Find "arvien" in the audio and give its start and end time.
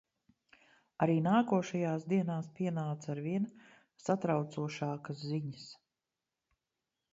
3.15-3.47